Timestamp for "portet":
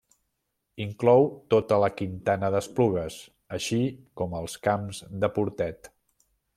5.39-5.97